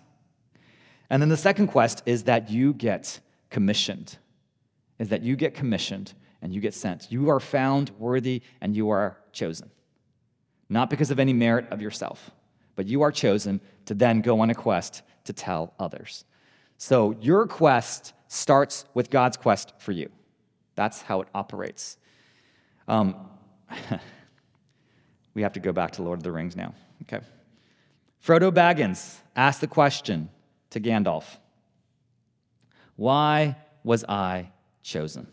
[1.11, 3.19] And then the second quest is that you get
[3.51, 4.19] commissioned,
[4.99, 7.11] is that you get commissioned and you get sent.
[7.11, 9.71] You are found worthy and you are chosen.
[10.69, 12.31] Not because of any merit of yourself,
[12.75, 16.25] but you are chosen to then go on a quest to tell others.
[16.79, 20.11] So your quest starts with God's quest for you.
[20.75, 21.97] That's how it operates.
[22.87, 23.17] Um,
[25.35, 26.75] we have to go back to Lord of the Rings now.
[27.03, 27.25] Okay.
[28.25, 30.29] Frodo Baggins asked the question
[30.71, 31.25] to Gandalf
[32.97, 34.51] Why was I
[34.83, 35.29] chosen?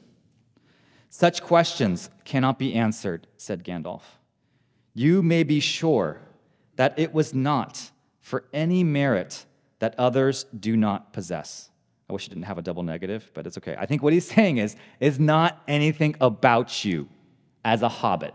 [1.10, 4.01] Such questions cannot be answered, said Gandalf.
[4.95, 6.21] You may be sure
[6.75, 9.45] that it was not for any merit
[9.84, 11.69] that others do not possess.
[12.10, 13.76] I wish I didn't have a double negative, but it's okay.
[13.78, 17.10] I think what he's saying is, is not anything about you
[17.65, 18.34] as a hobbit.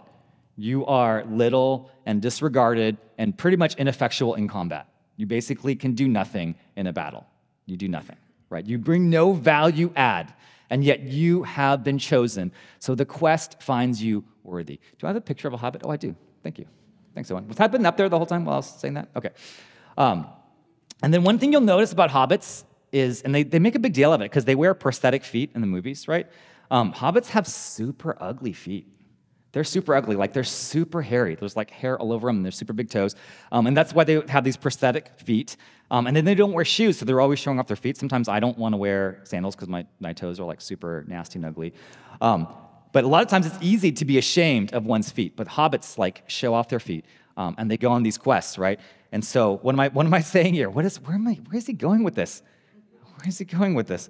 [0.56, 4.88] You are little and disregarded and pretty much ineffectual in combat.
[5.16, 7.26] You basically can do nothing in a battle.
[7.64, 8.16] You do nothing,
[8.50, 8.66] right?
[8.66, 10.34] You bring no value add
[10.68, 12.52] and yet you have been chosen.
[12.78, 14.80] So the quest finds you worthy.
[14.98, 15.80] Do I have a picture of a hobbit?
[15.82, 16.14] Oh, I do.
[16.42, 16.66] Thank you.
[17.14, 17.48] Thanks, Owen.
[17.48, 19.08] Was that been up there the whole time while I was saying that?
[19.16, 19.30] Okay.
[19.96, 20.26] Um,
[21.02, 23.92] and then one thing you'll notice about hobbits is, and they, they make a big
[23.92, 26.26] deal of it because they wear prosthetic feet in the movies, right?
[26.70, 28.86] Um, hobbits have super ugly feet.
[29.52, 31.34] They're super ugly, like they're super hairy.
[31.34, 33.16] There's like hair all over them, and they're super big toes.
[33.50, 35.56] Um, and that's why they have these prosthetic feet.
[35.90, 37.96] Um, and then they don't wear shoes, so they're always showing off their feet.
[37.96, 41.38] Sometimes I don't want to wear sandals because my, my toes are like super nasty
[41.38, 41.72] and ugly.
[42.20, 42.46] Um,
[42.92, 45.34] but a lot of times it's easy to be ashamed of one's feet.
[45.34, 47.06] But hobbits like show off their feet,
[47.38, 48.78] um, and they go on these quests, right?
[49.12, 50.70] And so what am I, what am I saying here?
[50.70, 52.42] What is, where, am I, where is he going with this?
[53.16, 54.08] Where is he going with this?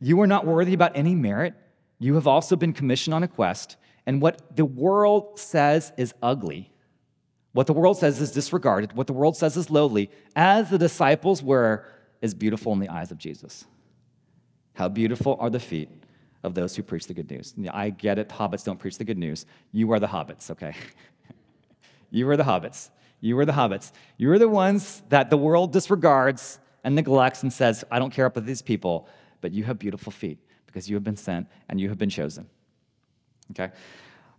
[0.00, 1.54] You are not worthy about any merit.
[1.98, 6.72] You have also been commissioned on a quest and what the world says is ugly,
[7.52, 11.42] what the world says is disregarded, what the world says is lowly, as the disciples
[11.42, 11.86] were,
[12.22, 13.64] is beautiful in the eyes of Jesus.
[14.74, 15.90] How beautiful are the feet
[16.42, 17.54] of those who preach the good news.
[17.70, 19.46] I get it, hobbits don't preach the good news.
[19.72, 20.74] You are the hobbits, okay?
[22.10, 22.90] you are the hobbits.
[23.20, 23.92] You are the hobbits.
[24.16, 28.26] You are the ones that the world disregards and neglects and says, I don't care
[28.26, 29.08] about these people,
[29.40, 32.48] but you have beautiful feet because you have been sent and you have been chosen.
[33.50, 33.72] Okay?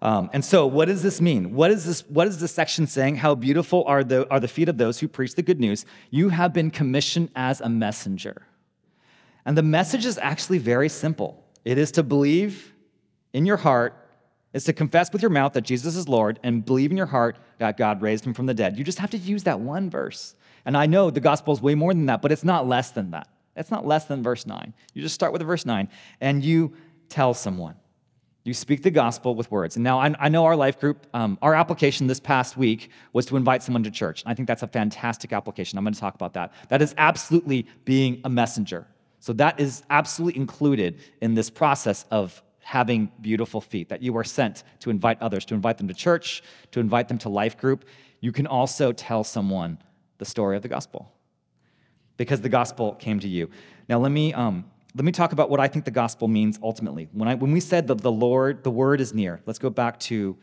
[0.01, 1.53] Um, and so, what does this mean?
[1.53, 2.01] What is this?
[2.09, 3.17] What is this section saying?
[3.17, 5.85] How beautiful are the are the feet of those who preach the good news?
[6.09, 8.47] You have been commissioned as a messenger,
[9.45, 11.43] and the message is actually very simple.
[11.65, 12.73] It is to believe
[13.33, 14.00] in your heart,
[14.53, 17.37] is to confess with your mouth that Jesus is Lord, and believe in your heart
[17.57, 18.77] that God raised him from the dead.
[18.77, 20.35] You just have to use that one verse.
[20.65, 23.11] And I know the gospel is way more than that, but it's not less than
[23.11, 23.27] that.
[23.55, 24.73] It's not less than verse nine.
[24.93, 26.73] You just start with verse nine, and you
[27.09, 27.75] tell someone.
[28.43, 29.75] You speak the gospel with words.
[29.75, 33.27] And now I, I know our life group, um, our application this past week was
[33.27, 34.23] to invite someone to church.
[34.25, 35.77] I think that's a fantastic application.
[35.77, 36.51] I'm going to talk about that.
[36.69, 38.87] That is absolutely being a messenger.
[39.19, 44.23] So that is absolutely included in this process of having beautiful feet, that you are
[44.23, 47.83] sent to invite others, to invite them to church, to invite them to life group.
[48.21, 49.77] You can also tell someone
[50.19, 51.11] the story of the gospel
[52.15, 53.49] because the gospel came to you.
[53.89, 54.63] Now, let me um,
[54.95, 57.09] let me talk about what I think the gospel means ultimately.
[57.11, 59.99] When, I, when we said that the Lord, the word is near, let's go back
[60.11, 60.37] to,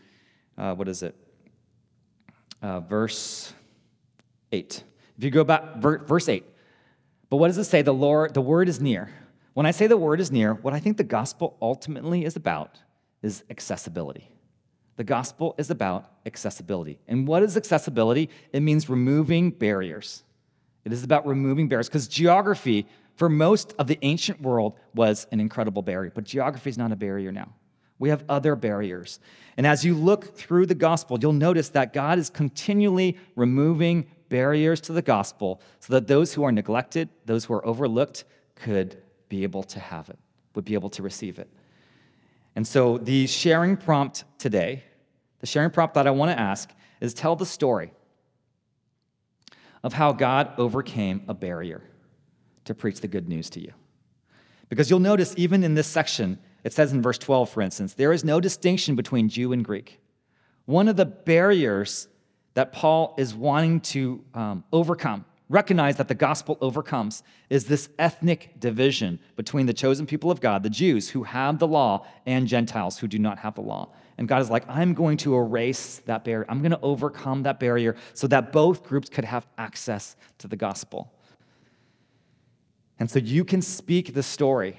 [0.58, 1.14] uh, what is it?
[2.60, 3.54] Uh, verse
[4.52, 4.82] 8.
[5.16, 6.44] If you go back, ver, verse 8.
[7.30, 7.80] But what does it say?
[7.80, 9.08] The Lord, the word is near.
[9.54, 12.78] When I say the word is near, what I think the gospel ultimately is about
[13.22, 14.30] is accessibility.
[14.96, 16.98] The gospel is about accessibility.
[17.06, 18.30] And what is accessibility?
[18.52, 20.24] It means removing barriers.
[20.84, 25.40] It is about removing barriers because geography for most of the ancient world was an
[25.40, 27.52] incredible barrier, but geography is not a barrier now.
[27.98, 29.18] We have other barriers.
[29.56, 34.80] And as you look through the gospel, you'll notice that God is continually removing barriers
[34.82, 39.42] to the gospel so that those who are neglected, those who are overlooked, could be
[39.42, 40.18] able to have it,
[40.54, 41.48] would be able to receive it.
[42.56, 44.82] And so the sharing prompt today,
[45.40, 47.92] the sharing prompt that I want to ask is tell the story
[49.82, 51.82] of how God overcame a barrier
[52.64, 53.72] to preach the good news to you.
[54.68, 58.12] Because you'll notice, even in this section, it says in verse 12, for instance, there
[58.12, 60.00] is no distinction between Jew and Greek.
[60.66, 62.08] One of the barriers
[62.54, 68.58] that Paul is wanting to um, overcome, recognize that the gospel overcomes, is this ethnic
[68.60, 72.98] division between the chosen people of God, the Jews who have the law, and Gentiles
[72.98, 73.88] who do not have the law.
[74.18, 76.44] And God is like, I'm going to erase that barrier.
[76.48, 80.56] I'm going to overcome that barrier so that both groups could have access to the
[80.56, 81.12] gospel.
[82.98, 84.76] And so you can speak the story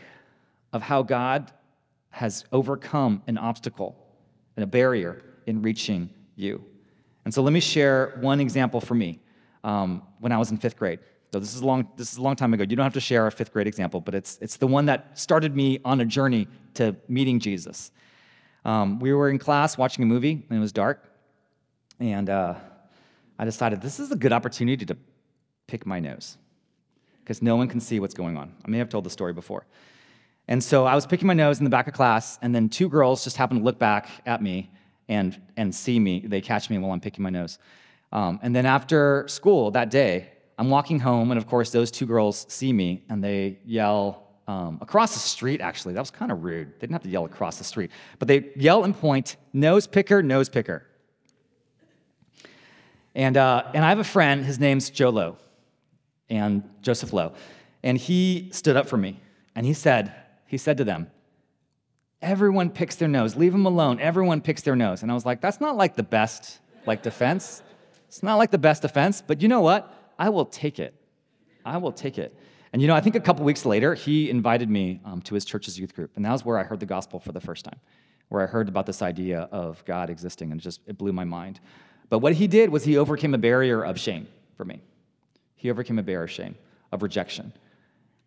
[0.73, 1.51] of how God
[2.12, 3.95] has overcome an obstacle
[4.58, 6.63] and a barrier in reaching you.
[7.23, 9.19] And so let me share one example for me
[9.63, 11.00] um, when I was in fifth grade.
[11.32, 12.65] So this is a long this is a long time ago.
[12.67, 15.17] You don't have to share a fifth grade example, but it's it's the one that
[15.17, 17.91] started me on a journey to meeting Jesus.
[18.65, 21.08] Um, we were in class watching a movie, and it was dark,
[22.00, 22.56] and uh,
[23.38, 24.98] I decided this is a good opportunity to
[25.67, 26.38] pick my nose
[27.19, 28.52] because no one can see what's going on.
[28.65, 29.65] I may have told the story before.
[30.48, 32.89] And so I was picking my nose in the back of class, and then two
[32.89, 34.72] girls just happened to look back at me
[35.08, 36.22] and, and see me.
[36.26, 37.60] They catch me while I'm picking my nose.
[38.12, 42.06] Um, and then after school that day, I'm walking home, and of course, those two
[42.06, 45.93] girls see me and they yell um, across the street, actually.
[45.93, 46.74] That was kind of rude.
[46.74, 50.24] They didn't have to yell across the street, but they yell and point, nose picker,
[50.24, 50.86] nose picker.
[53.15, 55.38] And, uh, and I have a friend, his name's Joe Lowe
[56.30, 57.34] and Joseph Lowe.
[57.84, 59.19] And he stood up for me
[59.56, 60.13] and he said,
[60.45, 61.10] he said to them,
[62.22, 63.36] everyone picks their nose.
[63.36, 64.00] Leave them alone.
[64.00, 65.04] Everyone picks their nose.
[65.04, 67.63] And I was like, that's not like the best like defense.
[68.10, 69.93] It's not like the best defense, but you know what?
[70.17, 70.95] I will take it.
[71.63, 72.36] I will take it.
[72.74, 75.45] And you know, I think a couple weeks later, he invited me um, to his
[75.45, 77.80] church's youth group, and that was where I heard the gospel for the first time,
[78.30, 81.24] where I heard about this idea of God existing, and it just it blew my
[81.24, 81.60] mind.
[82.10, 84.82] But what he did was he overcame a barrier of shame for me.
[85.56, 86.56] He overcame a barrier of shame,
[86.91, 87.54] of rejection.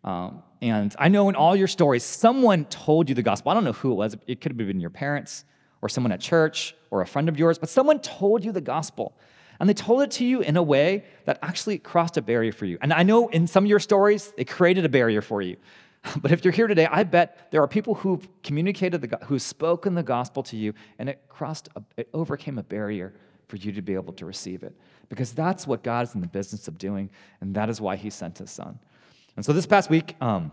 [0.05, 3.51] Um, and I know in all your stories, someone told you the gospel.
[3.51, 4.15] I don't know who it was.
[4.27, 5.43] It could have been your parents
[5.81, 9.17] or someone at church or a friend of yours, but someone told you the gospel.
[9.59, 12.65] And they told it to you in a way that actually crossed a barrier for
[12.65, 12.77] you.
[12.81, 15.57] And I know in some of your stories, it created a barrier for you.
[16.21, 19.95] But if you're here today, I bet there are people who've communicated, the, who've spoken
[19.95, 23.13] the gospel to you, and it crossed, a, it overcame a barrier
[23.47, 24.75] for you to be able to receive it.
[25.07, 28.09] Because that's what God is in the business of doing, and that is why He
[28.09, 28.77] sent His Son.
[29.35, 30.51] And so this past week, um,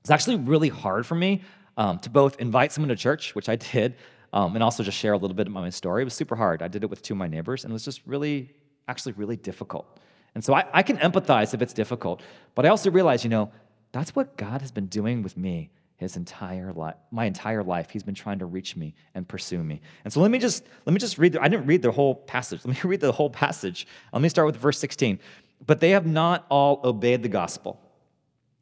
[0.00, 1.42] it's actually really hard for me
[1.76, 3.96] um, to both invite someone to church, which I did,
[4.36, 6.02] um, and also just share a little bit of my story.
[6.02, 6.60] It was super hard.
[6.60, 8.54] I did it with two of my neighbors, and it was just really,
[8.86, 9.98] actually, really difficult.
[10.34, 12.20] And so I, I can empathize if it's difficult,
[12.54, 13.50] but I also realize, you know,
[13.92, 17.88] that's what God has been doing with me his entire life my entire life.
[17.88, 19.80] He's been trying to reach me and pursue me.
[20.04, 22.14] And so let me just let me just read the, i didn't read the whole
[22.14, 22.60] passage.
[22.66, 23.86] Let me read the whole passage.
[24.12, 25.18] Let me start with verse 16
[25.66, 27.80] but they have not all obeyed the gospel.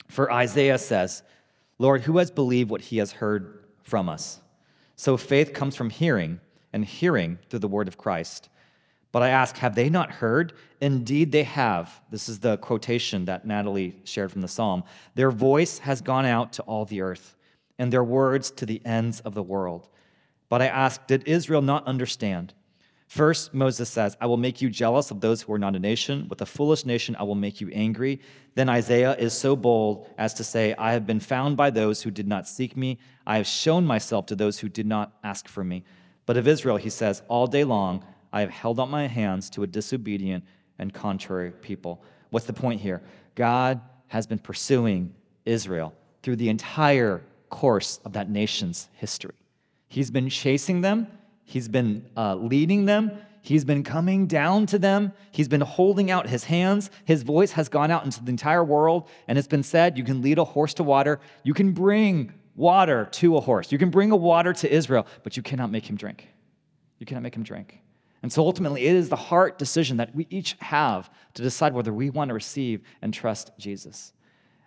[0.07, 1.25] For isaiah says
[1.81, 4.39] lord who has believed what he has heard from us
[4.97, 6.41] So faith comes from hearing,
[6.73, 8.49] and hearing through the word of Christ.
[9.13, 10.55] But I ask, have they not heard?
[10.81, 12.01] Indeed, they have.
[12.11, 14.83] This is the quotation that Natalie shared from the psalm.
[15.15, 17.37] Their voice has gone out to all the earth,
[17.79, 19.89] and their words to the ends of the world.
[20.49, 22.55] But I ask, did Israel not understand?
[23.07, 26.27] First, Moses says, I will make you jealous of those who are not a nation.
[26.29, 28.21] With a foolish nation, I will make you angry.
[28.55, 32.11] Then Isaiah is so bold as to say, I have been found by those who
[32.11, 32.99] did not seek me.
[33.27, 35.85] I have shown myself to those who did not ask for me.
[36.27, 39.63] But of Israel, he says, All day long, I have held out my hands to
[39.63, 40.45] a disobedient
[40.79, 42.03] and contrary people.
[42.31, 43.03] What's the point here?
[43.35, 49.35] God has been pursuing Israel through the entire course of that nation's history.
[49.89, 51.07] He's been chasing them,
[51.45, 56.29] he's been uh, leading them, he's been coming down to them, he's been holding out
[56.29, 56.91] his hands.
[57.05, 60.23] His voice has gone out into the entire world, and it's been said, You can
[60.23, 64.11] lead a horse to water, you can bring water to a horse, you can bring
[64.11, 66.29] a water to Israel, but you cannot make him drink.
[66.99, 67.81] You cannot make him drink.
[68.23, 71.93] And so ultimately, it is the heart decision that we each have to decide whether
[71.93, 74.15] we want to receive and trust Jesus.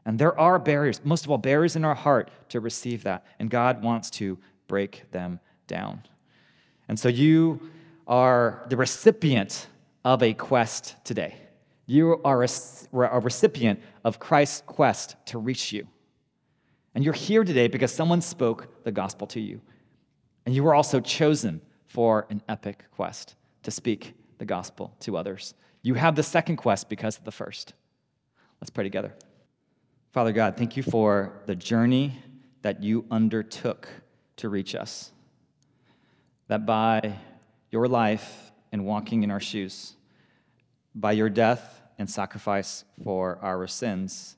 [0.05, 3.25] And there are barriers, most of all, barriers in our heart to receive that.
[3.39, 6.03] And God wants to break them down.
[6.87, 7.69] And so you
[8.07, 9.67] are the recipient
[10.05, 11.35] of a quest today.
[11.85, 15.87] You are a, recipient of Christ's quest to reach you.
[16.95, 19.61] And you're here today because someone spoke the gospel to you.
[20.45, 25.53] And you were also chosen for an epic quest to speak the gospel to others.
[25.81, 27.73] You have the second quest because of the first.
[28.61, 29.13] Let's pray together.
[30.13, 32.17] Father God, thank you for the journey
[32.61, 33.87] that you undertook
[34.37, 35.11] to reach us.
[36.47, 37.17] That by
[37.71, 39.95] your life and walking in our shoes,
[40.95, 44.37] by your death and sacrifice for our sins,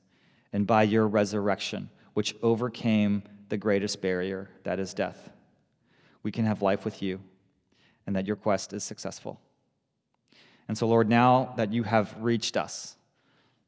[0.52, 5.30] and by your resurrection, which overcame the greatest barrier, that is death,
[6.22, 7.20] we can have life with you
[8.06, 9.40] and that your quest is successful.
[10.68, 12.96] And so, Lord, now that you have reached us,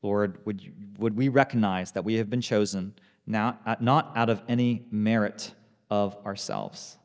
[0.02, 2.94] Lord, would, you, would we recognize that we have been chosen
[3.26, 5.52] now, not out of any merit
[5.90, 6.98] of ourselves,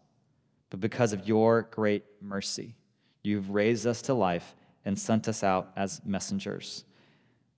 [0.70, 2.76] but because of your great mercy.
[3.24, 4.56] You've raised us to life
[4.86, 6.86] and sent us out as messengers.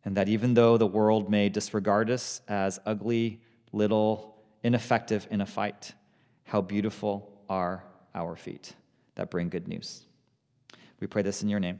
[0.05, 3.41] And that even though the world may disregard us as ugly,
[3.71, 5.93] little, ineffective in a fight,
[6.43, 7.83] how beautiful are
[8.15, 8.73] our feet
[9.15, 10.03] that bring good news.
[10.99, 11.79] We pray this in your name.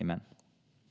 [0.00, 0.20] Amen.